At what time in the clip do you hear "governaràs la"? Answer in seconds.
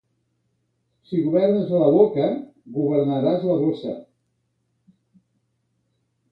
2.79-3.59